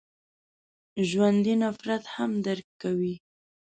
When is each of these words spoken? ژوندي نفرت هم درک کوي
ژوندي 1.09 1.53
نفرت 1.63 2.03
هم 2.15 2.31
درک 2.45 2.67
کوي 2.81 3.15